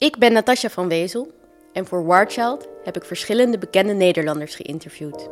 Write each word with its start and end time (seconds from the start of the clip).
Ik 0.00 0.18
ben 0.18 0.32
Natasja 0.32 0.68
van 0.68 0.88
Wezel 0.88 1.32
en 1.72 1.86
voor 1.86 2.04
Warchild 2.04 2.68
heb 2.84 2.96
ik 2.96 3.04
verschillende 3.04 3.58
bekende 3.58 3.92
Nederlanders 3.92 4.54
geïnterviewd. 4.54 5.28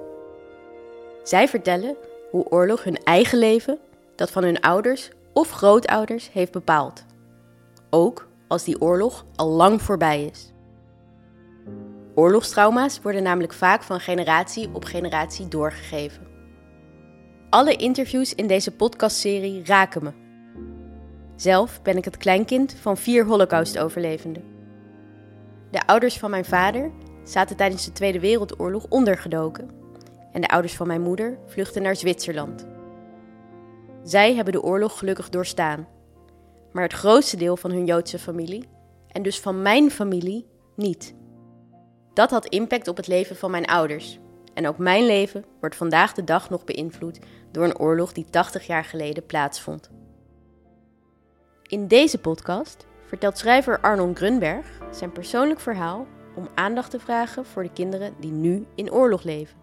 Zij 1.22 1.48
vertellen 1.48 1.96
hoe 2.30 2.50
oorlog 2.50 2.84
hun 2.84 2.96
eigen 3.04 3.38
leven, 3.38 3.78
dat 4.14 4.30
van 4.30 4.42
hun 4.42 4.60
ouders 4.60 5.10
of 5.32 5.50
grootouders, 5.50 6.32
heeft 6.32 6.52
bepaald. 6.52 7.04
Ook 7.90 8.28
als 8.48 8.64
die 8.64 8.80
oorlog 8.80 9.24
al 9.36 9.48
lang 9.48 9.82
voorbij 9.82 10.24
is. 10.24 10.52
Oorlogstrauma's 12.14 13.00
worden 13.02 13.22
namelijk 13.22 13.52
vaak 13.52 13.82
van 13.82 14.00
generatie 14.00 14.70
op 14.72 14.84
generatie 14.84 15.48
doorgegeven. 15.48 16.26
Alle 17.50 17.76
interviews 17.76 18.34
in 18.34 18.46
deze 18.46 18.70
podcastserie 18.70 19.64
raken 19.64 20.02
me. 20.02 20.12
Zelf 21.36 21.82
ben 21.82 21.96
ik 21.96 22.04
het 22.04 22.16
kleinkind 22.16 22.74
van 22.80 22.96
vier 22.96 23.24
Holocaust-overlevenden. 23.24 24.57
De 25.70 25.86
ouders 25.86 26.18
van 26.18 26.30
mijn 26.30 26.44
vader 26.44 26.90
zaten 27.24 27.56
tijdens 27.56 27.84
de 27.84 27.92
Tweede 27.92 28.20
Wereldoorlog 28.20 28.86
ondergedoken 28.88 29.70
en 30.32 30.40
de 30.40 30.48
ouders 30.48 30.74
van 30.74 30.86
mijn 30.86 31.02
moeder 31.02 31.38
vluchtten 31.46 31.82
naar 31.82 31.96
Zwitserland. 31.96 32.66
Zij 34.02 34.34
hebben 34.34 34.52
de 34.52 34.62
oorlog 34.62 34.98
gelukkig 34.98 35.28
doorstaan, 35.28 35.88
maar 36.72 36.82
het 36.82 36.92
grootste 36.92 37.36
deel 37.36 37.56
van 37.56 37.70
hun 37.70 37.84
Joodse 37.84 38.18
familie, 38.18 38.68
en 39.08 39.22
dus 39.22 39.40
van 39.40 39.62
mijn 39.62 39.90
familie, 39.90 40.46
niet. 40.76 41.14
Dat 42.12 42.30
had 42.30 42.46
impact 42.46 42.88
op 42.88 42.96
het 42.96 43.06
leven 43.06 43.36
van 43.36 43.50
mijn 43.50 43.66
ouders. 43.66 44.18
En 44.54 44.68
ook 44.68 44.78
mijn 44.78 45.06
leven 45.06 45.44
wordt 45.60 45.76
vandaag 45.76 46.12
de 46.12 46.24
dag 46.24 46.50
nog 46.50 46.64
beïnvloed 46.64 47.18
door 47.50 47.64
een 47.64 47.78
oorlog 47.78 48.12
die 48.12 48.24
80 48.30 48.66
jaar 48.66 48.84
geleden 48.84 49.26
plaatsvond. 49.26 49.90
In 51.62 51.86
deze 51.86 52.18
podcast 52.18 52.86
vertelt 53.08 53.38
schrijver 53.38 53.80
Arnon 53.80 54.16
Grunberg 54.16 54.66
zijn 54.90 55.12
persoonlijk 55.12 55.60
verhaal 55.60 56.06
om 56.34 56.48
aandacht 56.54 56.90
te 56.90 57.00
vragen 57.00 57.46
voor 57.46 57.62
de 57.62 57.72
kinderen 57.72 58.14
die 58.20 58.32
nu 58.32 58.66
in 58.74 58.92
oorlog 58.92 59.22
leven. 59.22 59.56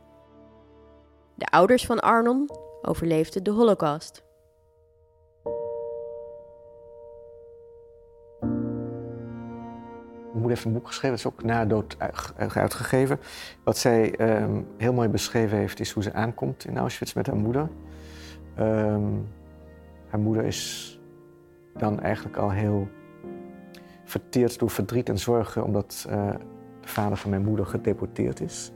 De 1.36 1.46
ouders 1.46 1.86
van 1.86 2.00
Arnon 2.00 2.50
overleefden 2.82 3.44
de 3.44 3.52
Holocaust. 3.52 4.24
Mijn 10.22 10.48
moeder 10.48 10.50
heeft 10.50 10.66
een 10.66 10.74
boek 10.74 10.88
geschreven, 10.88 11.18
dat 11.18 11.26
is 11.26 11.32
ook 11.32 11.44
na 11.44 11.66
dood 11.66 11.98
uitgegeven. 12.36 13.20
Wat 13.64 13.78
zij 13.78 14.16
ehm, 14.16 14.62
heel 14.78 14.94
mooi 14.94 15.08
beschreven 15.08 15.58
heeft, 15.58 15.80
is 15.80 15.92
hoe 15.92 16.04
ze 16.04 16.14
aankomt 16.14 16.66
in 16.66 16.78
Auschwitz 16.78 17.14
met 17.14 17.28
haar 17.28 17.36
moeder. 17.36 17.70
Ehm, 18.56 19.12
haar 20.10 20.20
moeder 20.20 20.44
is 20.44 21.00
dan 21.74 22.00
eigenlijk 22.00 22.38
al 22.38 22.52
heel 22.52 22.88
verteerd 24.06 24.60
door 24.60 24.70
verdriet 24.70 25.10
en 25.10 25.20
zorgen, 25.20 25.64
omdat 25.64 26.06
uh, 26.10 26.30
de 26.82 26.88
vader 26.88 27.18
van 27.18 27.30
mijn 27.30 27.44
moeder 27.44 27.66
gedeporteerd 27.66 28.42
is. 28.42 28.72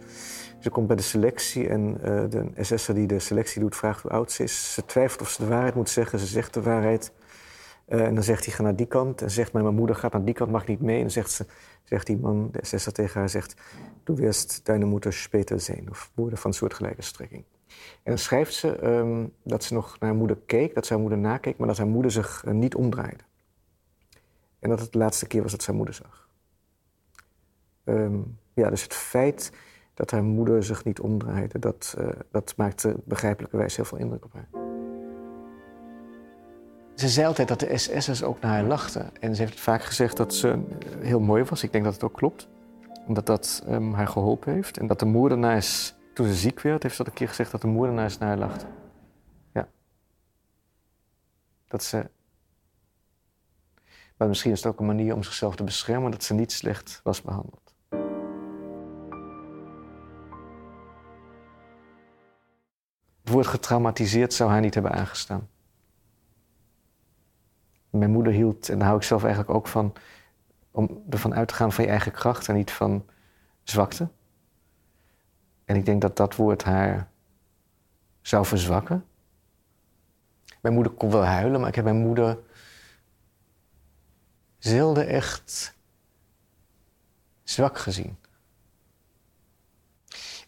Ze 0.60 0.70
komt 0.70 0.88
bij 0.88 0.96
de 0.96 1.02
selectie 1.02 1.68
en 1.68 1.98
uh, 1.98 2.24
de 2.30 2.50
SS'er 2.56 2.94
die 2.94 3.08
de 3.08 3.20
selectie 3.20 3.62
doet 3.62 3.76
vraagt 3.76 4.02
hoe 4.02 4.12
oud 4.12 4.32
ze 4.32 4.44
is. 4.44 4.74
Ze 4.74 4.86
twijfelt 4.86 5.22
of 5.22 5.30
ze 5.30 5.42
de 5.42 5.48
waarheid 5.48 5.76
moet 5.76 5.90
zeggen, 5.90 6.20
ze 6.20 6.26
zegt 6.26 6.54
de 6.54 6.62
waarheid. 6.62 7.12
Uh, 7.90 8.06
en 8.06 8.14
dan 8.14 8.24
zegt 8.24 8.46
hij, 8.46 8.54
ga 8.54 8.64
naar 8.64 8.76
die 8.76 8.86
kant. 8.86 9.22
En 9.22 9.32
zegt, 9.32 9.54
mijn 9.54 9.76
moeder 9.76 9.96
gaat 9.96 10.12
naar 10.12 10.26
die 10.26 10.34
kant, 10.34 10.52
mag 10.52 10.68
niet 10.68 10.82
mee. 10.82 10.96
En 10.96 11.02
dan 11.02 11.12
zegt, 11.12 11.32
ze, 11.32 11.46
zegt 11.84 12.08
die 12.08 12.18
man, 12.18 12.50
de 12.52 12.60
SS'er 12.62 12.94
tegen 12.94 13.20
haar, 13.20 13.30
zegt... 13.30 13.62
Du 14.04 14.16
wirst 14.16 14.62
deine 14.64 14.86
moeder 14.86 15.14
später 15.14 15.60
zijn. 15.60 15.88
Of 15.90 16.12
woorden 16.16 16.38
van 16.38 16.54
soortgelijke 16.54 17.02
strekking. 17.02 17.44
En 18.04 18.12
dan 18.12 18.18
schrijft 18.18 18.54
ze 18.54 18.86
um, 18.86 19.34
dat 19.44 19.64
ze 19.64 19.74
nog 19.74 20.00
naar 20.00 20.10
haar 20.10 20.20
moeder 20.20 20.38
keek, 20.46 20.76
dat 20.76 20.86
ze 20.86 20.94
haar 20.94 21.02
moeder 21.02 21.20
nakeek... 21.20 21.58
maar 21.58 21.68
dat 21.68 21.78
haar 21.78 21.88
moeder 21.88 22.12
zich 22.12 22.44
niet 22.46 22.76
omdraaide. 22.76 23.24
En 24.60 24.70
dat 24.70 24.80
het 24.80 24.92
de 24.92 24.98
laatste 24.98 25.28
keer 25.28 25.42
was 25.42 25.52
dat 25.52 25.66
haar 25.66 25.76
moeder 25.76 25.94
zag. 25.94 26.30
Um, 27.86 28.38
ja, 28.54 28.70
dus 28.70 28.84
het 28.84 28.94
feit 28.94 29.52
dat 29.94 30.12
haar 30.12 30.24
moeder 30.24 30.64
zich 30.64 30.84
niet 30.84 31.00
omdraaide... 31.00 31.60
dat, 31.60 31.96
uh, 32.00 32.10
dat 32.32 32.54
maakte 32.58 32.96
begrijpelijkerwijs 33.06 33.76
heel 33.76 33.86
veel 33.86 33.98
indruk 33.98 34.26
op 34.26 34.34
haar. 34.34 34.48
Ze 36.96 37.10
zei 37.10 37.28
altijd 37.28 37.48
dat 37.48 37.60
de 37.60 37.78
SS'ers 37.78 38.24
ook 38.24 38.40
naar 38.40 38.52
haar 38.52 38.64
lachten. 38.64 39.12
En 39.20 39.36
ze 39.36 39.42
heeft 39.42 39.60
vaak 39.60 39.84
gezegd 39.84 40.18
dat 40.18 40.34
ze 40.34 40.60
heel 41.00 41.20
mooi 41.20 41.44
was. 41.44 41.64
Ik 41.64 41.72
denk 41.72 41.84
dat 41.84 41.94
het 41.94 42.04
ook 42.04 42.14
klopt. 42.14 42.48
Omdat 43.08 43.26
dat 43.26 43.64
um, 43.70 43.94
haar 43.94 44.08
geholpen 44.08 44.54
heeft. 44.54 44.78
En 44.78 44.88
dat 44.88 45.00
de 45.00 45.06
moordenaars, 45.06 45.96
toen 46.14 46.28
ze 46.28 46.34
ziek 46.34 46.62
werd, 46.62 46.84
heeft 46.84 46.96
ze 46.96 47.04
dat 47.04 47.12
een 47.12 47.18
keer 47.18 47.28
gezegd 47.28 47.52
dat 47.52 47.62
de 47.62 47.68
moordenaars 47.68 48.18
naar 48.18 48.30
haar 48.30 48.38
lachten. 48.38 48.68
Ja. 49.54 49.68
Dat 51.68 51.84
ze... 51.84 52.10
Maar 54.20 54.28
misschien 54.28 54.52
is 54.52 54.64
het 54.64 54.74
ook 54.74 54.80
een 54.80 54.86
manier 54.86 55.16
om 55.16 55.24
zichzelf 55.24 55.56
te 55.56 55.64
beschermen 55.64 56.12
dat 56.12 56.24
ze 56.24 56.34
niet 56.34 56.52
slecht 56.52 57.00
was 57.04 57.22
behandeld. 57.22 57.74
Het 63.22 63.30
woord 63.30 63.48
getraumatiseerd 63.48 64.34
zou 64.34 64.50
haar 64.50 64.62
niet 64.62 64.74
hebben 64.74 64.92
aangestaan. 64.92 65.50
Mijn 67.90 68.12
moeder 68.12 68.34
hield, 68.34 68.70
en 68.70 68.78
daar 68.78 68.88
hou 68.88 69.00
ik 69.00 69.06
zelf 69.06 69.24
eigenlijk 69.24 69.54
ook 69.54 69.68
van, 69.68 69.94
om 70.72 71.04
ervan 71.10 71.34
uit 71.34 71.48
te 71.48 71.54
gaan 71.54 71.72
van 71.72 71.84
je 71.84 71.90
eigen 71.90 72.12
kracht 72.12 72.48
en 72.48 72.56
niet 72.56 72.72
van 72.72 73.06
zwakte. 73.64 74.08
En 75.66 75.76
ik 75.76 75.86
denk 75.86 76.02
dat 76.02 76.18
dat 76.18 76.36
woord 76.36 76.64
haar 76.64 77.10
zou 78.22 78.46
verzwakken. 78.46 79.06
Mijn 80.62 80.74
moeder 80.74 80.92
kon 80.94 81.12
wel 81.12 81.26
huilen, 81.26 81.60
maar 81.60 81.70
ik 81.70 81.76
heb 81.76 81.84
mijn 81.84 82.02
moeder 82.02 82.38
zelden 84.60 85.08
echt 85.08 85.76
zwak 87.44 87.78
gezien. 87.78 88.18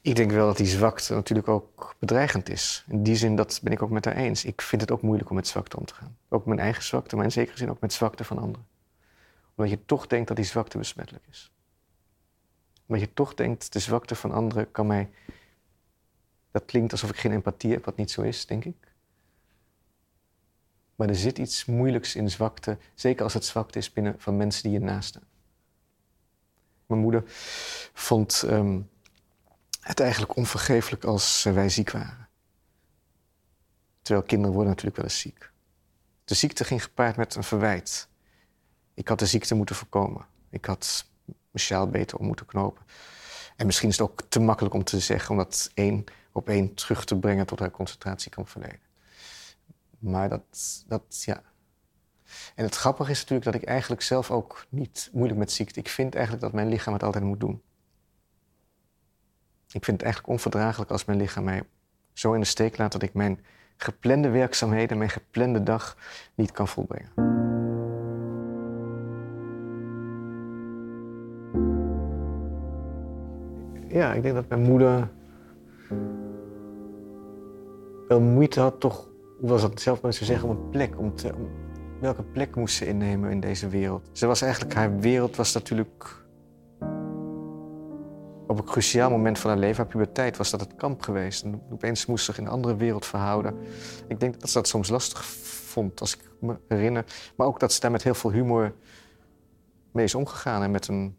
Ik 0.01 0.15
denk 0.15 0.31
wel 0.31 0.47
dat 0.47 0.57
die 0.57 0.65
zwakte 0.65 1.13
natuurlijk 1.13 1.47
ook 1.47 1.95
bedreigend 1.99 2.49
is. 2.49 2.85
In 2.87 3.03
die 3.03 3.15
zin, 3.15 3.35
dat 3.35 3.59
ben 3.63 3.73
ik 3.73 3.81
ook 3.81 3.89
met 3.89 4.05
haar 4.05 4.15
eens. 4.15 4.45
Ik 4.45 4.61
vind 4.61 4.81
het 4.81 4.91
ook 4.91 5.01
moeilijk 5.01 5.29
om 5.29 5.35
met 5.35 5.47
zwakte 5.47 5.77
om 5.77 5.85
te 5.85 5.93
gaan. 5.93 6.17
Ook 6.29 6.45
mijn 6.45 6.59
eigen 6.59 6.83
zwakte, 6.83 7.15
maar 7.15 7.25
in 7.25 7.31
zekere 7.31 7.57
zin 7.57 7.69
ook 7.69 7.79
met 7.79 7.93
zwakte 7.93 8.23
van 8.23 8.37
anderen. 8.37 8.67
Omdat 9.55 9.73
je 9.73 9.85
toch 9.85 10.07
denkt 10.07 10.27
dat 10.27 10.37
die 10.37 10.45
zwakte 10.45 10.77
besmettelijk 10.77 11.25
is. 11.29 11.51
Omdat 12.85 13.03
je 13.03 13.13
toch 13.13 13.33
denkt, 13.33 13.73
de 13.73 13.79
zwakte 13.79 14.15
van 14.15 14.31
anderen 14.31 14.71
kan 14.71 14.87
mij... 14.87 15.09
Dat 16.51 16.65
klinkt 16.65 16.91
alsof 16.91 17.09
ik 17.09 17.17
geen 17.17 17.31
empathie 17.31 17.71
heb, 17.71 17.85
wat 17.85 17.97
niet 17.97 18.11
zo 18.11 18.21
is, 18.21 18.45
denk 18.45 18.65
ik. 18.65 18.90
Maar 21.01 21.09
er 21.09 21.15
zit 21.15 21.37
iets 21.37 21.65
moeilijks 21.65 22.15
in 22.15 22.29
zwakte, 22.29 22.77
zeker 22.95 23.23
als 23.23 23.33
het 23.33 23.45
zwakte 23.45 23.77
is 23.77 23.93
binnen 23.93 24.15
van 24.17 24.37
mensen 24.37 24.63
die 24.63 24.71
je 24.71 24.79
naast 24.79 25.09
staan. 25.09 25.27
Mijn 26.85 27.01
moeder 27.01 27.23
vond... 27.93 28.43
Um, 28.45 28.89
het 29.79 29.99
eigenlijk 29.99 30.35
onvergeeflijk 30.35 31.03
als 31.03 31.43
wij 31.43 31.69
ziek 31.69 31.91
waren. 31.91 32.29
Terwijl 34.01 34.25
kinderen 34.25 34.53
worden 34.53 34.69
natuurlijk 34.69 34.97
wel 34.97 35.05
eens 35.05 35.19
ziek. 35.19 35.51
De 36.23 36.33
ziekte 36.33 36.63
ging 36.63 36.83
gepaard 36.83 37.15
met 37.15 37.35
een 37.35 37.43
verwijt. 37.43 38.07
Ik 38.93 39.07
had 39.07 39.19
de 39.19 39.25
ziekte 39.25 39.55
moeten 39.55 39.75
voorkomen. 39.75 40.25
Ik 40.49 40.65
had 40.65 41.05
sjaal 41.55 41.87
beter 41.87 42.17
om 42.17 42.25
moeten 42.25 42.45
knopen. 42.45 42.85
En 43.55 43.65
misschien 43.65 43.89
is 43.89 43.97
het 43.97 44.09
ook 44.09 44.21
te 44.29 44.39
makkelijk 44.39 44.75
om 44.75 44.83
te 44.83 44.99
zeggen, 44.99 45.31
om 45.31 45.37
dat 45.37 45.71
één 45.73 46.03
op 46.31 46.49
één 46.49 46.73
terug 46.73 47.05
te 47.05 47.19
brengen 47.19 47.45
tot 47.45 47.59
haar 47.59 47.71
concentratiekamp 47.71 48.49
verleden. 48.49 48.90
Maar 50.01 50.29
dat, 50.29 50.83
dat, 50.87 51.23
ja. 51.25 51.41
En 52.55 52.63
het 52.63 52.75
grappige 52.75 53.11
is 53.11 53.19
natuurlijk 53.19 53.51
dat 53.51 53.61
ik 53.61 53.67
eigenlijk 53.67 54.01
zelf 54.01 54.31
ook 54.31 54.65
niet 54.69 55.09
moeilijk 55.13 55.39
met 55.39 55.51
ziekte. 55.51 55.79
Ik 55.79 55.89
vind 55.89 56.15
eigenlijk 56.15 56.43
dat 56.43 56.53
mijn 56.53 56.67
lichaam 56.67 56.93
het 56.93 57.03
altijd 57.03 57.23
moet 57.23 57.39
doen. 57.39 57.61
Ik 59.67 59.85
vind 59.85 59.97
het 59.97 60.01
eigenlijk 60.01 60.33
onverdraaglijk 60.33 60.91
als 60.91 61.05
mijn 61.05 61.17
lichaam 61.17 61.43
mij 61.43 61.63
zo 62.13 62.33
in 62.33 62.39
de 62.39 62.45
steek 62.45 62.77
laat 62.77 62.91
dat 62.91 63.01
ik 63.01 63.13
mijn 63.13 63.45
geplande 63.77 64.29
werkzaamheden, 64.29 64.97
mijn 64.97 65.09
geplande 65.09 65.63
dag 65.63 65.97
niet 66.35 66.51
kan 66.51 66.67
volbrengen. 66.67 67.11
Ja, 73.87 74.13
ik 74.13 74.21
denk 74.21 74.35
dat 74.35 74.47
mijn 74.47 74.61
moeder 74.61 75.09
wel 78.07 78.21
moeite 78.21 78.59
had, 78.59 78.79
toch, 78.79 79.10
hoe 79.41 79.49
was 79.49 79.61
dat 79.61 79.81
zelf 79.81 79.99
te 79.99 80.25
zeggen, 80.25 80.49
om 80.49 80.55
een 80.55 80.69
plek, 80.69 80.99
om, 80.99 81.15
te, 81.15 81.33
welke 81.99 82.23
plek 82.23 82.55
moest 82.55 82.75
ze 82.75 82.87
innemen 82.87 83.31
in 83.31 83.39
deze 83.39 83.67
wereld. 83.67 84.09
Ze 84.11 84.25
was 84.25 84.41
eigenlijk, 84.41 84.73
haar 84.73 84.99
wereld 84.99 85.35
was 85.35 85.53
natuurlijk 85.53 86.23
op 88.47 88.57
een 88.57 88.65
cruciaal 88.65 89.09
moment 89.09 89.39
van 89.39 89.49
haar 89.49 89.59
leven, 89.59 89.83
haar 89.83 89.91
puberteit, 89.91 90.37
was 90.37 90.49
dat 90.49 90.59
het 90.59 90.75
kamp 90.75 91.01
geweest. 91.01 91.43
En 91.43 91.61
opeens 91.71 92.05
moest 92.05 92.25
ze 92.25 92.31
zich 92.31 92.41
in 92.41 92.47
een 92.47 92.53
andere 92.53 92.75
wereld 92.75 93.05
verhouden. 93.05 93.55
Ik 94.07 94.19
denk 94.19 94.39
dat 94.39 94.49
ze 94.49 94.57
dat 94.57 94.67
soms 94.67 94.89
lastig 94.89 95.25
vond, 95.25 95.99
als 95.99 96.15
ik 96.15 96.31
me 96.39 96.57
herinner. 96.67 97.05
Maar 97.35 97.47
ook 97.47 97.59
dat 97.59 97.73
ze 97.73 97.79
daar 97.79 97.91
met 97.91 98.03
heel 98.03 98.13
veel 98.13 98.31
humor 98.31 98.73
mee 99.91 100.05
is 100.05 100.15
omgegaan 100.15 100.63
en 100.63 100.71
met 100.71 100.87
een 100.87 101.17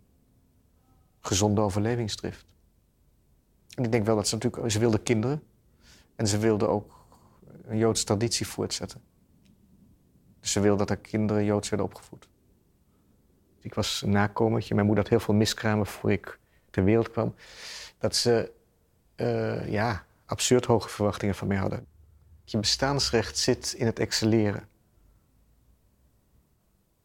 gezonde 1.21 1.61
overlevingsdrift. 1.61 2.47
En 3.75 3.85
ik 3.85 3.93
denk 3.93 4.07
wel 4.07 4.17
dat 4.17 4.29
ze 4.29 4.35
natuurlijk, 4.35 4.71
ze 4.71 4.79
wilde 4.79 4.99
kinderen 4.99 5.43
en 6.17 6.27
ze 6.27 6.39
wilde 6.39 6.67
ook 6.67 7.02
een 7.65 7.79
Joodse 7.79 8.05
traditie 8.05 8.47
voortzetten. 8.47 9.03
Dus 10.41 10.53
ze 10.53 10.61
wilde 10.61 10.79
dat 10.79 10.89
haar 10.89 10.99
kinderen 10.99 11.45
Joods 11.45 11.69
werden 11.69 11.87
opgevoed. 11.87 12.29
Ik 13.61 13.75
was 13.75 14.03
een 14.03 14.11
nakomertje. 14.11 14.75
Mijn 14.75 14.87
moeder 14.87 15.05
had 15.05 15.13
heel 15.13 15.25
veel 15.25 15.35
miskramen 15.35 15.87
voor 15.87 16.13
ik 16.13 16.39
ter 16.71 16.85
wereld 16.85 17.11
kwam. 17.11 17.35
Dat 17.99 18.17
ze 18.17 18.53
uh, 19.17 19.69
ja, 19.69 20.05
absurd 20.27 20.65
hoge 20.65 20.89
verwachtingen 20.89 21.35
van 21.35 21.49
mij 21.49 21.57
hadden. 21.57 21.87
Je 22.45 22.59
bestaansrecht 22.59 23.39
zit 23.39 23.73
in 23.73 23.87
het 23.87 23.99
excelleren. 23.99 24.69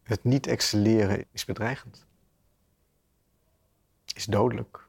Het 0.03 0.24
niet 0.24 0.48
excelleren 0.48 1.25
is 1.31 1.45
bedreigend. 1.45 2.06
Is 4.15 4.25
dodelijk. 4.25 4.87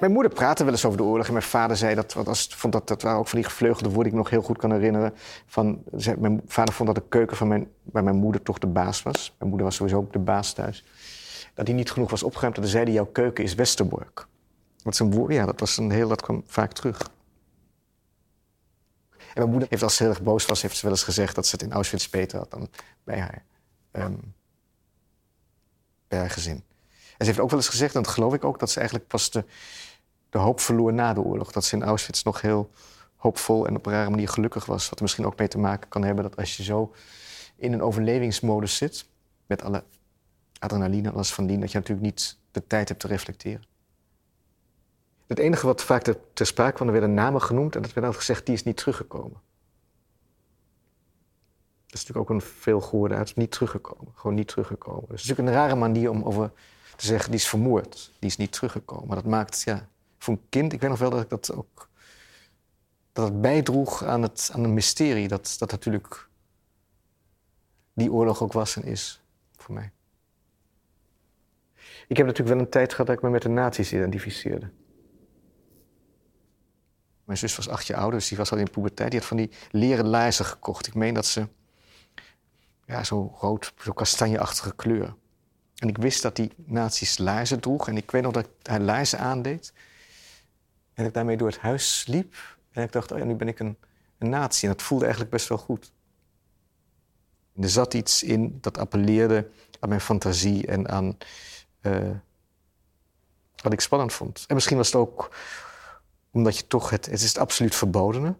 Mijn 0.00 0.12
moeder 0.12 0.32
praatte 0.32 0.64
wel 0.64 0.72
eens 0.72 0.84
over 0.84 0.98
de 0.98 1.04
oorlog 1.04 1.26
en 1.26 1.32
mijn 1.32 1.44
vader 1.44 1.76
zei 1.76 1.94
dat, 1.94 2.12
want 2.12 2.28
als, 2.28 2.46
vond 2.46 2.72
dat, 2.72 2.88
dat 2.88 3.02
waren 3.02 3.18
ook 3.18 3.28
van 3.28 3.38
die 3.38 3.48
gevleugelde 3.48 3.90
woorden 3.90 4.12
ik 4.12 4.18
nog 4.18 4.30
heel 4.30 4.42
goed 4.42 4.58
kan 4.58 4.72
herinneren. 4.72 5.14
Van, 5.46 5.82
mijn 6.18 6.42
vader 6.46 6.74
vond 6.74 6.94
dat 6.94 7.02
de 7.02 7.08
keuken 7.08 7.36
van 7.36 7.48
mijn, 7.48 7.70
bij 7.82 8.02
mijn 8.02 8.16
moeder 8.16 8.42
toch 8.42 8.58
de 8.58 8.66
baas 8.66 9.02
was. 9.02 9.34
Mijn 9.38 9.50
moeder 9.50 9.66
was 9.66 9.76
sowieso 9.76 9.98
ook 9.98 10.12
de 10.12 10.18
baas 10.18 10.52
thuis. 10.52 10.84
Dat 11.54 11.66
die 11.66 11.74
niet 11.74 11.90
genoeg 11.90 12.10
was 12.10 12.22
opgeruimd. 12.22 12.56
Dat 12.56 12.68
zei 12.68 12.92
jouw 12.92 13.06
keuken 13.06 13.44
is 13.44 13.54
Westerbork. 13.54 14.26
Dat 14.82 14.92
is 14.92 14.98
een 14.98 15.10
woord, 15.10 15.32
ja, 15.32 15.46
dat 15.46 15.60
was 15.60 15.76
een 15.76 15.90
heel, 15.90 16.08
dat 16.08 16.22
kwam 16.22 16.42
vaak 16.46 16.72
terug. 16.72 17.10
En 19.18 19.34
mijn 19.34 19.50
moeder 19.50 19.68
heeft 19.68 19.82
als 19.82 19.96
ze 19.96 20.02
heel 20.02 20.12
erg 20.12 20.22
boos 20.22 20.46
was, 20.46 20.62
heeft 20.62 20.76
ze 20.76 20.82
wel 20.82 20.90
eens 20.90 21.02
gezegd 21.02 21.34
dat 21.34 21.46
ze 21.46 21.56
het 21.56 21.64
in 21.64 21.72
Auschwitz 21.72 22.08
beter 22.08 22.38
had 22.38 22.50
dan 22.50 22.68
bij 23.04 23.18
haar, 23.18 23.44
um, 23.92 24.34
bij 26.08 26.18
haar 26.18 26.30
gezin. 26.30 26.62
En 27.18 27.24
ze 27.24 27.30
heeft 27.30 27.40
ook 27.40 27.50
wel 27.50 27.58
eens 27.58 27.68
gezegd, 27.68 27.94
en 27.94 28.02
dat 28.02 28.12
geloof 28.12 28.34
ik 28.34 28.44
ook, 28.44 28.58
dat 28.58 28.70
ze 28.70 28.78
eigenlijk 28.78 29.08
pas 29.08 29.30
de, 29.30 29.44
de 30.30 30.38
hoop 30.38 30.60
verloor 30.60 30.92
na 30.92 31.12
de 31.12 31.20
oorlog. 31.20 31.52
Dat 31.52 31.64
ze 31.64 31.76
in 31.76 31.82
Auschwitz 31.82 32.22
nog 32.22 32.40
heel 32.40 32.70
hoopvol 33.16 33.66
en 33.66 33.76
op 33.76 33.86
een 33.86 33.92
rare 33.92 34.10
manier 34.10 34.28
gelukkig 34.28 34.64
was. 34.64 34.88
Wat 34.88 34.98
er 34.98 35.02
misschien 35.02 35.26
ook 35.26 35.38
mee 35.38 35.48
te 35.48 35.58
maken 35.58 35.88
kan 35.88 36.04
hebben 36.04 36.24
dat 36.24 36.36
als 36.36 36.56
je 36.56 36.62
zo 36.62 36.94
in 37.56 37.72
een 37.72 37.82
overlevingsmodus 37.82 38.76
zit, 38.76 39.06
met 39.46 39.62
alle 39.62 39.84
adrenaline 40.58 41.08
en 41.08 41.14
alles 41.14 41.32
van 41.32 41.46
dien, 41.46 41.60
dat 41.60 41.72
je 41.72 41.78
natuurlijk 41.78 42.06
niet 42.06 42.38
de 42.50 42.66
tijd 42.66 42.88
hebt 42.88 43.00
te 43.00 43.06
reflecteren. 43.06 43.64
Het 45.26 45.38
enige 45.38 45.66
wat 45.66 45.82
vaak 45.82 46.02
ter, 46.02 46.16
ter 46.32 46.46
sprake 46.46 46.72
kwam, 46.72 46.86
er 46.86 46.92
werden 46.92 47.14
namen 47.14 47.42
genoemd 47.42 47.76
en 47.76 47.82
dat 47.82 47.92
werd 47.92 48.06
altijd 48.06 48.24
gezegd, 48.24 48.46
die 48.46 48.54
is 48.54 48.64
niet 48.64 48.76
teruggekomen. 48.76 49.40
Dat 51.86 51.96
is 51.98 52.06
natuurlijk 52.06 52.30
ook 52.30 52.36
een 52.36 52.46
veel 52.46 52.80
gehoorde 52.80 53.14
uit, 53.14 53.36
niet 53.36 53.50
teruggekomen. 53.50 54.12
Gewoon 54.14 54.36
niet 54.36 54.48
teruggekomen. 54.48 55.00
Dus 55.08 55.10
het 55.10 55.20
is 55.20 55.26
natuurlijk 55.28 55.56
een 55.56 55.62
rare 55.62 55.74
manier 55.74 56.10
om 56.10 56.22
over 56.22 56.50
te 56.98 57.06
zeggen, 57.06 57.30
die 57.30 57.40
is 57.40 57.48
vermoord, 57.48 58.12
die 58.18 58.28
is 58.28 58.36
niet 58.36 58.52
teruggekomen. 58.52 59.06
Maar 59.06 59.16
dat 59.16 59.24
maakt, 59.24 59.62
ja, 59.62 59.88
voor 60.18 60.34
een 60.34 60.48
kind, 60.48 60.72
ik 60.72 60.80
weet 60.80 60.90
nog 60.90 60.98
wel 60.98 61.10
dat 61.10 61.22
ik 61.22 61.28
dat 61.28 61.54
ook, 61.54 61.88
dat 63.12 63.28
het 63.28 63.40
bijdroeg 63.40 64.04
aan 64.04 64.22
het, 64.22 64.50
aan 64.52 64.64
een 64.64 64.74
mysterie, 64.74 65.28
dat, 65.28 65.56
dat 65.58 65.70
natuurlijk 65.70 66.28
die 67.92 68.12
oorlog 68.12 68.42
ook 68.42 68.52
was 68.52 68.76
en 68.76 68.82
is 68.82 69.20
voor 69.56 69.74
mij. 69.74 69.90
Ik 72.08 72.16
heb 72.16 72.26
natuurlijk 72.26 72.56
wel 72.56 72.66
een 72.66 72.70
tijd 72.70 72.90
gehad 72.90 73.06
dat 73.06 73.16
ik 73.16 73.22
me 73.22 73.30
met 73.30 73.42
de 73.42 73.48
nazi's 73.48 73.92
identificeerde. 73.92 74.70
Mijn 77.24 77.38
zus 77.38 77.56
was 77.56 77.68
acht 77.68 77.86
jaar 77.86 77.98
ouder, 77.98 78.18
dus 78.18 78.28
die 78.28 78.38
was 78.38 78.52
al 78.52 78.58
in 78.58 78.70
puberteit. 78.70 79.10
Die 79.10 79.18
had 79.18 79.28
van 79.28 79.36
die 79.36 79.50
leren 79.70 80.06
laarzen 80.06 80.44
gekocht. 80.44 80.86
Ik 80.86 80.94
meen 80.94 81.14
dat 81.14 81.26
ze 81.26 81.48
ja, 82.86 83.04
zo 83.04 83.36
rood, 83.40 83.72
zo 83.76 83.92
kastanjeachtige 83.92 84.74
kleur. 84.74 85.14
En 85.78 85.88
ik 85.88 85.98
wist 85.98 86.22
dat 86.22 86.36
die 86.36 86.52
nazi's 86.56 87.18
laarzen 87.18 87.60
droeg. 87.60 87.88
En 87.88 87.96
ik 87.96 88.10
weet 88.10 88.22
nog 88.22 88.32
dat 88.32 88.48
hij 88.62 88.80
laarzen 88.80 89.18
aandeed. 89.18 89.72
En 90.94 91.04
ik 91.04 91.14
daarmee 91.14 91.36
door 91.36 91.48
het 91.48 91.58
huis 91.58 92.06
liep. 92.06 92.34
En 92.70 92.82
ik 92.82 92.92
dacht, 92.92 93.12
oh 93.12 93.18
ja, 93.18 93.24
nu 93.24 93.34
ben 93.34 93.48
ik 93.48 93.58
een, 93.58 93.76
een 94.18 94.28
nazi. 94.28 94.66
En 94.66 94.72
dat 94.72 94.82
voelde 94.82 95.04
eigenlijk 95.04 95.32
best 95.34 95.48
wel 95.48 95.58
goed. 95.58 95.92
En 97.54 97.62
er 97.62 97.68
zat 97.68 97.94
iets 97.94 98.22
in 98.22 98.58
dat 98.60 98.78
appelleerde 98.78 99.50
aan 99.80 99.88
mijn 99.88 100.00
fantasie 100.00 100.66
en 100.66 100.88
aan 100.88 101.16
uh, 101.82 102.10
wat 103.62 103.72
ik 103.72 103.80
spannend 103.80 104.12
vond. 104.12 104.44
En 104.46 104.54
misschien 104.54 104.76
was 104.76 104.86
het 104.86 104.96
ook 104.96 105.36
omdat 106.30 106.58
je 106.58 106.66
toch 106.66 106.90
het, 106.90 107.06
het 107.06 107.20
is 107.20 107.28
het 107.28 107.38
absoluut 107.38 107.74
verbodene. 107.74 108.34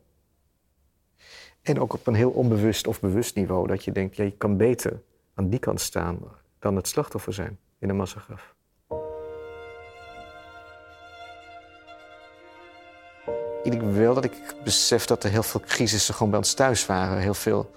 En 1.62 1.80
ook 1.80 1.92
op 1.92 2.06
een 2.06 2.14
heel 2.14 2.30
onbewust 2.30 2.86
of 2.86 3.00
bewust 3.00 3.34
niveau. 3.34 3.66
Dat 3.66 3.84
je 3.84 3.92
denkt, 3.92 4.16
ja, 4.16 4.24
je 4.24 4.36
kan 4.36 4.56
beter 4.56 5.02
aan 5.34 5.48
die 5.48 5.58
kant 5.58 5.80
staan 5.80 6.18
dan 6.58 6.76
het 6.76 6.88
slachtoffer 6.88 7.32
zijn 7.32 7.58
in 7.78 7.88
een 7.88 7.96
massagraf. 7.96 8.54
Ik 13.62 13.80
wel 13.80 14.14
dat 14.14 14.24
ik 14.24 14.54
besef 14.64 15.04
dat 15.04 15.24
er 15.24 15.30
heel 15.30 15.42
veel 15.42 15.60
crisissen 15.60 16.14
gewoon 16.14 16.30
bij 16.30 16.38
ons 16.38 16.54
thuis 16.54 16.86
waren. 16.86 17.18
Heel 17.18 17.34
veel 17.34 17.70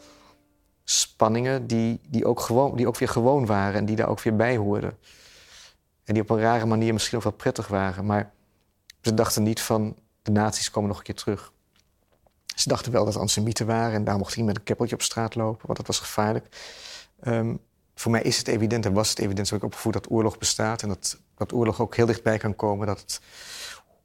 spanningen 0.83 1.67
die, 1.67 1.99
die, 2.07 2.25
ook, 2.25 2.39
gewoon, 2.39 2.75
die 2.75 2.87
ook 2.87 2.97
weer 2.97 3.09
gewoon 3.09 3.45
waren 3.45 3.79
en 3.79 3.85
die 3.85 3.95
daar 3.95 4.07
ook 4.07 4.21
weer 4.21 4.35
bij 4.35 4.57
hoorden. 4.57 4.97
En 6.03 6.13
die 6.13 6.23
op 6.23 6.29
een 6.29 6.39
rare 6.39 6.65
manier 6.65 6.93
misschien 6.93 7.17
ook 7.17 7.23
wel 7.23 7.31
prettig 7.31 7.67
waren. 7.67 8.05
Maar 8.05 8.31
ze 9.01 9.13
dachten 9.13 9.43
niet 9.43 9.61
van 9.61 9.95
de 10.21 10.31
nazi's 10.31 10.71
komen 10.71 10.89
nog 10.89 10.97
een 10.97 11.03
keer 11.03 11.15
terug. 11.15 11.51
Ze 12.55 12.69
dachten 12.69 12.91
wel 12.91 13.05
dat 13.05 13.15
antisemieten 13.15 13.65
waren 13.65 13.93
en 13.93 14.03
daar 14.03 14.17
mocht 14.17 14.35
hij 14.35 14.43
met 14.43 14.55
een 14.55 14.63
keppeltje 14.63 14.95
op 14.95 15.01
straat 15.01 15.35
lopen, 15.35 15.65
want 15.65 15.77
dat 15.77 15.87
was 15.87 15.99
gevaarlijk. 15.99 16.47
Um, 17.23 17.59
voor 18.01 18.11
mij 18.11 18.21
is 18.21 18.37
het 18.37 18.47
evident 18.47 18.85
en 18.85 18.93
was 18.93 19.09
het 19.09 19.19
evident, 19.19 19.47
zo 19.47 19.55
ik 19.55 19.63
opgevoed, 19.63 19.93
dat 19.93 20.11
oorlog 20.11 20.37
bestaat 20.37 20.81
en 20.81 20.87
dat, 20.87 21.19
dat 21.37 21.53
oorlog 21.53 21.81
ook 21.81 21.95
heel 21.95 22.05
dichtbij 22.05 22.37
kan 22.37 22.55
komen. 22.55 22.87
Dat 22.87 22.99
het, 22.99 23.21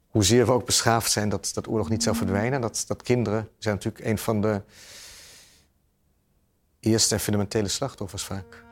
hoezeer 0.09 0.45
we 0.45 0.51
ook 0.51 0.65
beschaafd 0.65 1.11
zijn, 1.11 1.29
dat, 1.29 1.51
dat 1.53 1.67
oorlog 1.67 1.89
niet 1.89 2.03
zou 2.03 2.15
verdwijnen. 2.15 2.61
Dat, 2.61 2.83
dat 2.87 3.01
kinderen 3.01 3.49
zijn 3.57 3.75
natuurlijk 3.75 4.05
een 4.05 4.17
van 4.17 4.41
de 4.41 4.61
eerste 6.79 7.13
en 7.13 7.19
fundamentele 7.19 7.67
slachtoffers 7.67 8.23
vaak. 8.23 8.63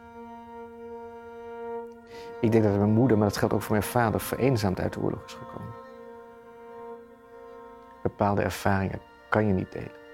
Ik 2.41 2.51
denk 2.51 2.63
dat 2.63 2.77
mijn 2.77 2.89
moeder, 2.89 3.17
maar 3.17 3.27
dat 3.27 3.37
geldt 3.37 3.53
ook 3.53 3.61
voor 3.61 3.75
mijn 3.75 3.89
vader, 3.89 4.19
vereenzaamd 4.19 4.79
uit 4.79 4.93
de 4.93 4.99
oorlog 4.99 5.25
is 5.25 5.33
gekomen. 5.33 5.73
Bepaalde 8.03 8.41
ervaringen 8.41 9.01
kan 9.29 9.47
je 9.47 9.53
niet 9.53 9.71
delen. 9.71 10.04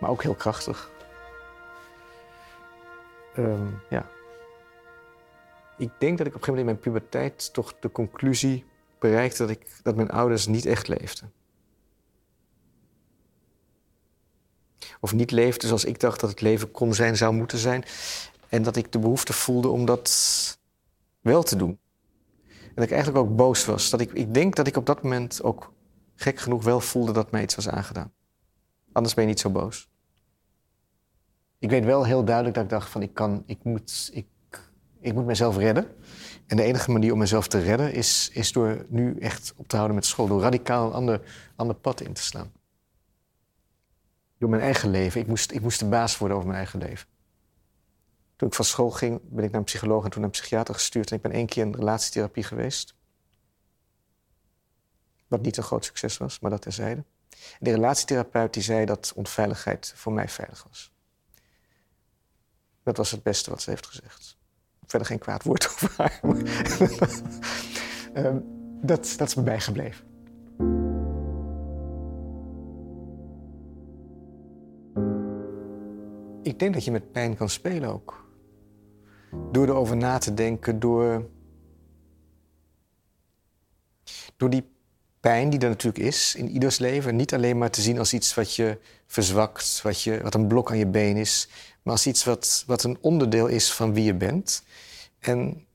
Maar 0.00 0.10
ook 0.10 0.22
heel 0.22 0.34
krachtig. 0.34 0.90
Um, 3.38 3.80
ja. 3.90 4.06
Ik 5.78 5.90
denk 5.98 6.18
dat 6.18 6.26
ik 6.26 6.34
op 6.34 6.40
een 6.40 6.44
gegeven 6.44 6.48
moment 6.48 6.58
in 6.58 6.64
mijn 6.64 6.78
puberteit 6.78 7.52
toch 7.52 7.74
de 7.80 7.90
conclusie 7.90 8.64
bereikte 8.98 9.46
dat, 9.46 9.50
ik, 9.50 9.80
dat 9.82 9.96
mijn 9.96 10.10
ouders 10.10 10.46
niet 10.46 10.66
echt 10.66 10.88
leefden. 10.88 11.32
Of 15.00 15.12
niet 15.12 15.30
leefden 15.30 15.68
zoals 15.68 15.84
ik 15.84 16.00
dacht 16.00 16.20
dat 16.20 16.30
het 16.30 16.40
leven 16.40 16.70
kon 16.70 16.94
zijn, 16.94 17.16
zou 17.16 17.34
moeten 17.34 17.58
zijn. 17.58 17.84
En 18.48 18.62
dat 18.62 18.76
ik 18.76 18.92
de 18.92 18.98
behoefte 18.98 19.32
voelde 19.32 19.68
om 19.68 19.84
dat 19.84 20.58
wel 21.20 21.42
te 21.42 21.56
doen. 21.56 21.78
En 22.48 22.74
dat 22.74 22.84
ik 22.84 22.90
eigenlijk 22.90 23.24
ook 23.24 23.36
boos 23.36 23.64
was. 23.64 23.90
Dat 23.90 24.00
ik, 24.00 24.12
ik 24.12 24.34
denk 24.34 24.56
dat 24.56 24.66
ik 24.66 24.76
op 24.76 24.86
dat 24.86 25.02
moment 25.02 25.42
ook 25.42 25.72
gek 26.14 26.38
genoeg 26.38 26.64
wel 26.64 26.80
voelde 26.80 27.12
dat 27.12 27.30
mij 27.30 27.42
iets 27.42 27.54
was 27.54 27.68
aangedaan. 27.68 28.12
Anders 28.96 29.14
ben 29.14 29.24
je 29.24 29.30
niet 29.30 29.40
zo 29.40 29.50
boos. 29.50 29.88
Ik 31.58 31.70
weet 31.70 31.84
wel 31.84 32.04
heel 32.04 32.24
duidelijk 32.24 32.54
dat 32.54 32.64
ik 32.64 32.70
dacht 32.70 32.90
van 32.90 33.02
ik 33.02 33.14
kan, 33.14 33.42
ik 33.46 33.64
moet, 33.64 34.10
ik, 34.12 34.26
ik 35.00 35.14
moet 35.14 35.26
mezelf 35.26 35.56
redden. 35.56 35.96
En 36.46 36.56
de 36.56 36.62
enige 36.62 36.90
manier 36.90 37.12
om 37.12 37.18
mezelf 37.18 37.48
te 37.48 37.58
redden 37.58 37.92
is, 37.92 38.30
is 38.32 38.52
door 38.52 38.86
nu 38.88 39.18
echt 39.18 39.54
op 39.56 39.68
te 39.68 39.76
houden 39.76 39.96
met 39.96 40.06
school. 40.06 40.26
Door 40.26 40.40
radicaal 40.40 40.86
een 40.86 40.92
ander, 40.92 41.20
ander 41.56 41.76
pad 41.76 42.00
in 42.00 42.12
te 42.12 42.22
slaan. 42.22 42.52
Door 44.38 44.50
mijn 44.50 44.62
eigen 44.62 44.90
leven. 44.90 45.20
Ik 45.20 45.26
moest, 45.26 45.52
ik 45.52 45.60
moest 45.60 45.78
de 45.78 45.86
baas 45.86 46.18
worden 46.18 46.36
over 46.36 46.48
mijn 46.48 46.62
eigen 46.62 46.78
leven. 46.78 47.08
Toen 48.36 48.48
ik 48.48 48.54
van 48.54 48.64
school 48.64 48.90
ging, 48.90 49.20
ben 49.22 49.44
ik 49.44 49.50
naar 49.50 49.60
een 49.60 49.66
psycholoog 49.66 50.04
en 50.04 50.10
toen 50.10 50.20
naar 50.20 50.30
een 50.30 50.40
psychiater 50.40 50.74
gestuurd. 50.74 51.10
En 51.10 51.16
ik 51.16 51.22
ben 51.22 51.32
één 51.32 51.46
keer 51.46 51.66
in 51.66 51.74
relatietherapie 51.74 52.42
geweest. 52.42 52.94
Wat 55.28 55.42
niet 55.42 55.56
een 55.56 55.62
groot 55.62 55.84
succes 55.84 56.16
was, 56.16 56.40
maar 56.40 56.50
dat 56.50 56.62
terzijde. 56.62 57.04
De 57.60 57.70
relatietherapeut 57.70 58.52
die 58.52 58.62
zei 58.62 58.84
dat 58.84 59.12
onveiligheid 59.16 59.92
voor 59.96 60.12
mij 60.12 60.28
veilig 60.28 60.64
was. 60.68 60.92
Dat 62.82 62.96
was 62.96 63.10
het 63.10 63.22
beste 63.22 63.50
wat 63.50 63.62
ze 63.62 63.70
heeft 63.70 63.86
gezegd. 63.86 64.36
Verder 64.86 65.08
geen 65.08 65.18
kwaad 65.18 65.42
woord 65.42 65.68
over 65.70 65.94
haar. 65.96 66.20
um, 68.14 68.44
dat, 68.90 69.14
dat 69.16 69.28
is 69.28 69.34
me 69.34 69.42
bijgebleven. 69.42 70.04
Ik 76.42 76.58
denk 76.58 76.74
dat 76.74 76.84
je 76.84 76.90
met 76.90 77.12
pijn 77.12 77.36
kan 77.36 77.48
spelen 77.48 77.92
ook. 77.92 78.24
Door 79.52 79.68
erover 79.68 79.96
na 79.96 80.18
te 80.18 80.34
denken, 80.34 80.80
door, 80.80 81.28
door 84.36 84.50
die 84.50 84.75
pijn 85.26 85.50
die 85.50 85.60
er 85.60 85.68
natuurlijk 85.68 86.04
is 86.04 86.34
in 86.34 86.48
ieders 86.48 86.78
leven, 86.78 87.16
niet 87.16 87.34
alleen 87.34 87.58
maar 87.58 87.70
te 87.70 87.80
zien 87.80 87.98
als 87.98 88.12
iets 88.12 88.34
wat 88.34 88.54
je 88.54 88.78
verzwakt, 89.06 89.80
wat, 89.82 90.02
je, 90.02 90.22
wat 90.22 90.34
een 90.34 90.46
blok 90.46 90.70
aan 90.70 90.78
je 90.78 90.86
been 90.86 91.16
is, 91.16 91.48
maar 91.82 91.92
als 91.92 92.06
iets 92.06 92.24
wat, 92.24 92.64
wat 92.66 92.82
een 92.82 92.98
onderdeel 93.00 93.46
is 93.46 93.72
van 93.72 93.94
wie 93.94 94.04
je 94.04 94.14
bent. 94.14 94.62
En 95.18 95.66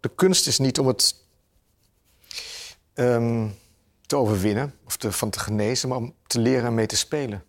de 0.00 0.08
kunst 0.14 0.46
is 0.46 0.58
niet 0.58 0.78
om 0.78 0.86
het 0.86 1.14
ehm, 2.94 3.48
te 4.06 4.16
overwinnen 4.16 4.74
of 4.84 4.96
te, 4.96 5.12
van 5.12 5.30
te 5.30 5.38
genezen, 5.38 5.88
maar 5.88 5.98
om 5.98 6.14
te 6.26 6.40
leren 6.40 6.66
en 6.66 6.74
mee 6.74 6.86
te 6.86 6.96
spelen. 6.96 7.44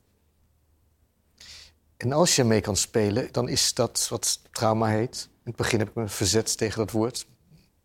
En 1.98 2.12
als 2.12 2.36
je 2.36 2.44
mee 2.44 2.62
kan 2.62 2.76
spelen, 2.76 3.28
dan 3.32 3.50
is 3.50 3.74
dat 3.74 4.08
wat 4.10 4.40
trauma 4.52 4.88
heet. 4.88 5.30
In 5.32 5.52
het 5.52 5.56
begin 5.56 5.80
heb 5.80 5.90
ik 5.90 5.96
me 5.96 6.08
verzet 6.08 6.58
tegen 6.58 6.78
dat 6.78 6.92
woord, 6.92 7.26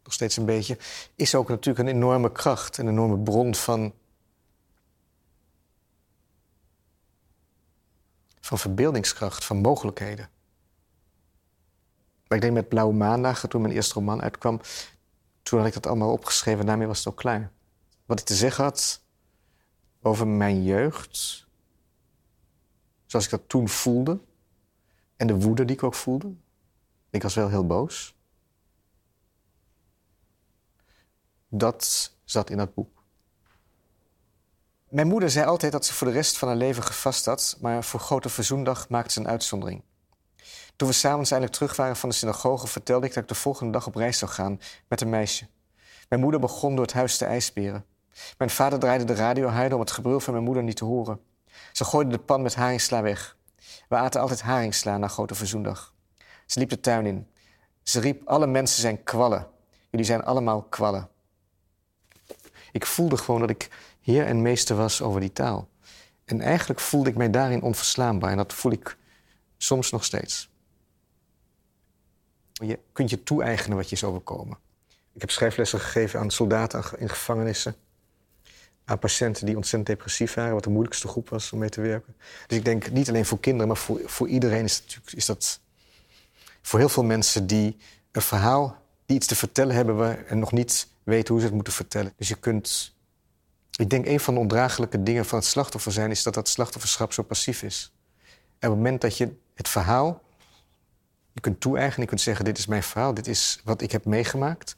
nog 0.08 0.16
steeds 0.16 0.36
een 0.36 0.44
beetje. 0.44 0.78
Is 1.14 1.34
ook 1.34 1.48
natuurlijk 1.48 1.88
een 1.88 1.94
enorme 1.94 2.32
kracht, 2.32 2.78
een 2.78 2.88
enorme 2.88 3.18
bron 3.18 3.54
van. 3.54 3.92
van 8.40 8.58
verbeeldingskracht, 8.58 9.44
van 9.44 9.56
mogelijkheden. 9.56 10.30
Maar 12.26 12.38
ik 12.38 12.40
denk 12.40 12.54
met 12.54 12.68
Blauwe 12.68 12.94
Maandag, 12.94 13.46
toen 13.48 13.62
mijn 13.62 13.74
eerste 13.74 13.94
roman 13.94 14.22
uitkwam, 14.22 14.60
toen 15.42 15.58
had 15.58 15.68
ik 15.68 15.74
dat 15.74 15.86
allemaal 15.86 16.12
opgeschreven. 16.12 16.66
Daarmee 16.66 16.86
was 16.86 16.98
het 16.98 17.08
ook 17.08 17.16
klaar. 17.16 17.50
Wat 18.06 18.20
ik 18.20 18.26
te 18.26 18.34
zeggen 18.34 18.64
had 18.64 19.02
over 20.02 20.26
mijn 20.26 20.64
jeugd, 20.64 21.46
zoals 23.06 23.24
ik 23.24 23.30
dat 23.30 23.48
toen 23.48 23.68
voelde, 23.68 24.18
en 25.16 25.26
de 25.26 25.40
woede 25.40 25.64
die 25.64 25.76
ik 25.76 25.82
ook 25.82 25.94
voelde. 25.94 26.32
Ik 27.10 27.22
was 27.22 27.34
wel 27.34 27.48
heel 27.48 27.66
boos. 27.66 28.17
Dat 31.48 32.12
zat 32.24 32.50
in 32.50 32.56
dat 32.56 32.74
boek. 32.74 33.02
Mijn 34.88 35.06
moeder 35.06 35.30
zei 35.30 35.46
altijd 35.46 35.72
dat 35.72 35.84
ze 35.86 35.94
voor 35.94 36.06
de 36.06 36.12
rest 36.12 36.38
van 36.38 36.48
haar 36.48 36.56
leven 36.56 36.82
gevast 36.82 37.24
had, 37.24 37.56
maar 37.60 37.84
voor 37.84 38.00
Grote 38.00 38.28
Verzoendag 38.28 38.88
maakte 38.88 39.12
ze 39.12 39.20
een 39.20 39.28
uitzondering. 39.28 39.82
Toen 40.76 40.88
we 40.88 40.94
s'avonds 40.94 41.30
eindelijk 41.30 41.58
terug 41.58 41.76
waren 41.76 41.96
van 41.96 42.08
de 42.08 42.14
synagoge, 42.14 42.66
vertelde 42.66 43.06
ik 43.06 43.14
dat 43.14 43.22
ik 43.22 43.28
de 43.28 43.34
volgende 43.34 43.72
dag 43.72 43.86
op 43.86 43.94
reis 43.94 44.18
zou 44.18 44.30
gaan 44.30 44.60
met 44.88 45.00
een 45.00 45.10
meisje. 45.10 45.46
Mijn 46.08 46.20
moeder 46.20 46.40
begon 46.40 46.74
door 46.74 46.84
het 46.84 46.94
huis 46.94 47.16
te 47.16 47.24
ijsberen. 47.24 47.84
Mijn 48.38 48.50
vader 48.50 48.78
draaide 48.78 49.04
de 49.04 49.14
radio 49.14 49.48
harder 49.48 49.74
om 49.74 49.80
het 49.80 49.90
gebrul 49.90 50.20
van 50.20 50.32
mijn 50.32 50.44
moeder 50.44 50.62
niet 50.62 50.76
te 50.76 50.84
horen. 50.84 51.20
Ze 51.72 51.84
gooide 51.84 52.10
de 52.10 52.18
pan 52.18 52.42
met 52.42 52.54
haringsla 52.54 53.02
weg. 53.02 53.36
We 53.88 53.96
aten 53.96 54.20
altijd 54.20 54.42
haringsla 54.42 54.98
na 54.98 55.08
Grote 55.08 55.34
Verzoendag. 55.34 55.94
Ze 56.46 56.58
liep 56.58 56.68
de 56.68 56.80
tuin 56.80 57.06
in. 57.06 57.26
Ze 57.82 58.00
riep: 58.00 58.28
Alle 58.28 58.46
mensen 58.46 58.80
zijn 58.80 59.02
kwallen. 59.02 59.46
Jullie 59.90 60.06
zijn 60.06 60.24
allemaal 60.24 60.62
kwallen. 60.62 61.08
Ik 62.72 62.86
voelde 62.86 63.16
gewoon 63.16 63.40
dat 63.40 63.50
ik 63.50 63.68
heer 64.00 64.26
en 64.26 64.42
meester 64.42 64.76
was 64.76 65.02
over 65.02 65.20
die 65.20 65.32
taal. 65.32 65.68
En 66.24 66.40
eigenlijk 66.40 66.80
voelde 66.80 67.10
ik 67.10 67.16
mij 67.16 67.30
daarin 67.30 67.62
onverslaanbaar. 67.62 68.30
En 68.30 68.36
dat 68.36 68.52
voel 68.52 68.72
ik 68.72 68.96
soms 69.56 69.90
nog 69.90 70.04
steeds. 70.04 70.50
Je 72.52 72.78
kunt 72.92 73.10
je 73.10 73.22
toe-eigenen 73.22 73.76
wat 73.76 73.88
je 73.88 73.94
is 73.94 74.04
overkomen. 74.04 74.58
Ik 75.12 75.20
heb 75.20 75.30
schrijflessen 75.30 75.80
gegeven 75.80 76.20
aan 76.20 76.30
soldaten 76.30 76.84
in 76.98 77.08
gevangenissen. 77.08 77.74
Aan 78.84 78.98
patiënten 78.98 79.46
die 79.46 79.56
ontzettend 79.56 79.86
depressief 79.86 80.34
waren, 80.34 80.54
wat 80.54 80.64
de 80.64 80.70
moeilijkste 80.70 81.08
groep 81.08 81.28
was 81.28 81.52
om 81.52 81.58
mee 81.58 81.68
te 81.68 81.80
werken. 81.80 82.16
Dus 82.46 82.58
ik 82.58 82.64
denk 82.64 82.90
niet 82.90 83.08
alleen 83.08 83.24
voor 83.24 83.40
kinderen, 83.40 83.68
maar 83.68 83.76
voor, 83.76 84.00
voor 84.04 84.28
iedereen 84.28 84.64
is, 84.64 84.80
natuurlijk, 84.80 85.12
is 85.12 85.26
dat. 85.26 85.60
Voor 86.62 86.78
heel 86.78 86.88
veel 86.88 87.04
mensen 87.04 87.46
die 87.46 87.76
een 88.12 88.22
verhaal, 88.22 88.76
die 89.06 89.16
iets 89.16 89.26
te 89.26 89.36
vertellen 89.36 89.74
hebben 89.74 90.28
en 90.28 90.38
nog 90.38 90.52
niet 90.52 90.88
weten 91.08 91.28
hoe 91.28 91.38
ze 91.38 91.46
het 91.46 91.54
moeten 91.54 91.72
vertellen. 91.72 92.12
Dus 92.16 92.28
je 92.28 92.36
kunt. 92.36 92.96
Ik 93.76 93.90
denk 93.90 94.06
een 94.06 94.20
van 94.20 94.34
de 94.34 94.40
ondraaglijke 94.40 95.02
dingen 95.02 95.24
van 95.24 95.38
het 95.38 95.46
slachtoffer 95.46 95.92
zijn 95.92 96.10
is 96.10 96.22
dat 96.22 96.34
dat 96.34 96.48
slachtofferschap 96.48 97.12
zo 97.12 97.22
passief 97.22 97.62
is. 97.62 97.92
En 98.58 98.68
op 98.68 98.74
het 98.74 98.84
moment 98.84 99.00
dat 99.00 99.16
je 99.16 99.34
het 99.54 99.68
verhaal 99.68 100.22
je 101.38 101.44
kunt 101.44 101.60
toe-eigenen, 101.60 102.02
je 102.02 102.08
kunt 102.08 102.20
zeggen: 102.20 102.44
Dit 102.44 102.58
is 102.58 102.66
mijn 102.66 102.82
verhaal, 102.82 103.14
dit 103.14 103.26
is 103.26 103.60
wat 103.64 103.82
ik 103.82 103.92
heb 103.92 104.04
meegemaakt. 104.04 104.76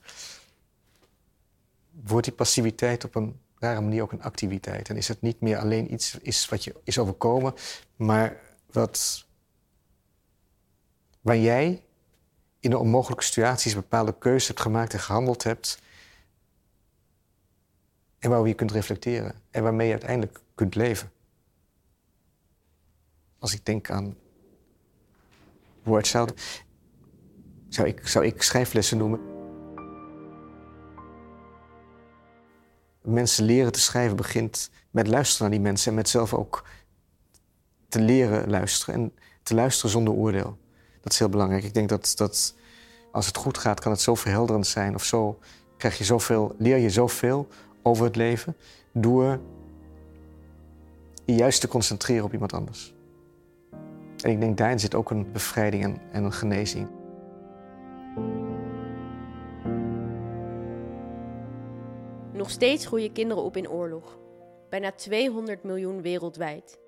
Wordt 1.90 2.26
die 2.26 2.34
passiviteit 2.34 3.04
op 3.04 3.14
een 3.14 3.40
rare 3.58 3.80
manier 3.80 4.02
ook 4.02 4.12
een 4.12 4.22
activiteit? 4.22 4.88
En 4.88 4.96
is 4.96 5.08
het 5.08 5.22
niet 5.22 5.40
meer 5.40 5.58
alleen 5.58 5.92
iets 5.92 6.18
is 6.22 6.48
wat 6.48 6.64
je 6.64 6.74
is 6.84 6.98
overkomen, 6.98 7.54
maar 7.96 8.40
wat, 8.70 9.26
waar 11.20 11.38
jij 11.38 11.82
in 12.60 12.70
de 12.70 12.78
onmogelijke 12.78 13.24
situaties 13.24 13.74
bepaalde 13.74 14.18
keuzes 14.18 14.48
hebt 14.48 14.60
gemaakt 14.60 14.92
en 14.92 15.00
gehandeld 15.00 15.42
hebt. 15.42 15.78
En 18.20 18.28
waarover 18.28 18.48
je 18.48 18.56
kunt 18.56 18.72
reflecteren 18.72 19.34
en 19.50 19.62
waarmee 19.62 19.86
je 19.86 19.92
uiteindelijk 19.92 20.40
kunt 20.54 20.74
leven. 20.74 21.12
Als 23.38 23.54
ik 23.54 23.66
denk 23.66 23.90
aan 23.90 24.16
woord 25.82 26.06
zou, 26.06 26.28
ik, 27.84 28.00
ik 28.22 28.42
schrijflessen 28.42 28.98
noemen. 28.98 29.20
Mensen 33.02 33.44
leren 33.44 33.72
te 33.72 33.80
schrijven 33.80 34.16
begint 34.16 34.70
met 34.90 35.06
luisteren 35.06 35.42
naar 35.42 35.58
die 35.58 35.66
mensen 35.68 35.90
en 35.90 35.96
met 35.96 36.08
zelf 36.08 36.34
ook 36.34 36.64
te 37.88 38.00
leren 38.00 38.50
luisteren 38.50 38.94
en 38.94 39.12
te 39.42 39.54
luisteren 39.54 39.90
zonder 39.90 40.14
oordeel. 40.14 40.58
Dat 41.00 41.12
is 41.12 41.18
heel 41.18 41.28
belangrijk. 41.28 41.64
Ik 41.64 41.74
denk 41.74 41.88
dat, 41.88 42.12
dat 42.16 42.54
als 43.12 43.26
het 43.26 43.36
goed 43.36 43.58
gaat, 43.58 43.80
kan 43.80 43.92
het 43.92 44.00
zo 44.00 44.14
verhelderend 44.14 44.66
zijn 44.66 44.94
of 44.94 45.04
zo 45.04 45.38
krijg 45.76 45.98
je 45.98 46.04
zoveel, 46.04 46.54
leer 46.58 46.76
je 46.76 46.90
zoveel 46.90 47.48
over 47.82 48.04
het 48.04 48.16
leven 48.16 48.56
door 48.92 49.40
je 51.24 51.34
juist 51.34 51.60
te 51.60 51.68
concentreren 51.68 52.24
op 52.24 52.32
iemand 52.32 52.52
anders. 52.52 52.94
En 54.22 54.30
ik 54.30 54.40
denk 54.40 54.56
daarin 54.56 54.80
zit 54.80 54.94
ook 54.94 55.10
een 55.10 55.32
bevrijding 55.32 55.84
en, 55.84 56.00
en 56.12 56.24
een 56.24 56.32
genezing. 56.32 56.88
Nog 62.32 62.50
steeds 62.50 62.86
groeien 62.86 63.12
kinderen 63.12 63.42
op 63.42 63.56
in 63.56 63.70
oorlog. 63.70 64.18
Bijna 64.68 64.92
200 64.92 65.62
miljoen 65.62 66.02
wereldwijd. 66.02 66.78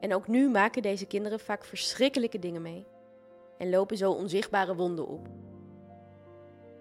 En 0.00 0.14
ook 0.14 0.28
nu 0.28 0.48
maken 0.48 0.82
deze 0.82 1.06
kinderen 1.06 1.40
vaak 1.40 1.64
verschrikkelijke 1.64 2.38
dingen 2.38 2.62
mee. 2.62 2.86
En 3.58 3.70
lopen 3.70 3.96
zo 3.96 4.12
onzichtbare 4.12 4.74
wonden 4.74 5.06
op. 5.06 5.28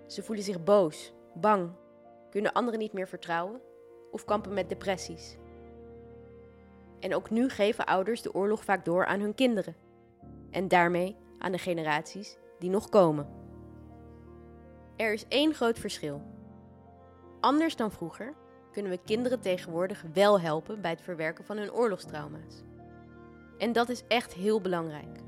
Ze 0.07 0.23
voelen 0.23 0.43
zich 0.43 0.63
boos, 0.63 1.13
bang, 1.33 1.69
kunnen 2.35 2.53
anderen 2.53 2.79
niet 2.79 2.93
meer 2.93 3.07
vertrouwen 3.07 3.61
of 4.11 4.25
kampen 4.25 4.53
met 4.53 4.69
depressies. 4.69 5.37
En 6.99 7.15
ook 7.15 7.29
nu 7.29 7.49
geven 7.49 7.85
ouders 7.85 8.21
de 8.21 8.33
oorlog 8.33 8.63
vaak 8.63 8.85
door 8.85 9.05
aan 9.05 9.19
hun 9.19 9.35
kinderen. 9.35 9.75
En 10.51 10.67
daarmee 10.67 11.15
aan 11.39 11.51
de 11.51 11.57
generaties 11.57 12.37
die 12.59 12.69
nog 12.69 12.89
komen. 12.89 13.27
Er 14.95 15.13
is 15.13 15.27
één 15.27 15.53
groot 15.53 15.79
verschil. 15.79 16.21
Anders 17.39 17.75
dan 17.75 17.91
vroeger 17.91 18.33
kunnen 18.71 18.91
we 18.91 18.99
kinderen 19.05 19.39
tegenwoordig 19.39 20.03
wel 20.13 20.39
helpen 20.39 20.81
bij 20.81 20.91
het 20.91 21.01
verwerken 21.01 21.45
van 21.45 21.57
hun 21.57 21.71
oorlogstrauma's. 21.71 22.63
En 23.57 23.71
dat 23.71 23.89
is 23.89 24.03
echt 24.07 24.33
heel 24.33 24.61
belangrijk. 24.61 25.19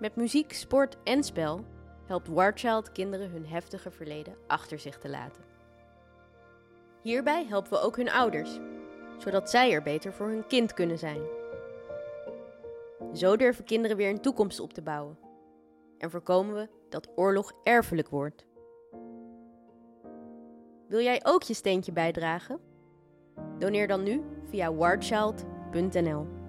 Met 0.00 0.16
muziek, 0.16 0.52
sport 0.52 0.96
en 1.04 1.24
spel 1.24 1.64
helpt 2.12 2.28
Warchild 2.28 2.92
kinderen 2.92 3.30
hun 3.30 3.46
heftige 3.46 3.90
verleden 3.90 4.36
achter 4.46 4.78
zich 4.78 4.98
te 4.98 5.08
laten. 5.08 5.44
Hierbij 7.00 7.46
helpen 7.48 7.70
we 7.70 7.80
ook 7.80 7.96
hun 7.96 8.10
ouders 8.10 8.58
zodat 9.18 9.50
zij 9.50 9.72
er 9.72 9.82
beter 9.82 10.12
voor 10.12 10.26
hun 10.26 10.46
kind 10.46 10.74
kunnen 10.74 10.98
zijn. 10.98 11.20
Zo 13.12 13.36
durven 13.36 13.64
kinderen 13.64 13.96
weer 13.96 14.10
een 14.10 14.20
toekomst 14.20 14.60
op 14.60 14.72
te 14.72 14.82
bouwen 14.82 15.18
en 15.98 16.10
voorkomen 16.10 16.54
we 16.54 16.68
dat 16.88 17.08
oorlog 17.14 17.52
erfelijk 17.62 18.08
wordt. 18.08 18.46
Wil 20.88 21.00
jij 21.00 21.20
ook 21.22 21.42
je 21.42 21.54
steentje 21.54 21.92
bijdragen? 21.92 22.60
Doneer 23.58 23.88
dan 23.88 24.02
nu 24.02 24.22
via 24.44 24.74
warchild.nl. 24.74 26.41